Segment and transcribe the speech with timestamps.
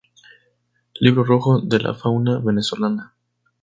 [0.95, 3.13] Libro Rojo de la fauna venezolana.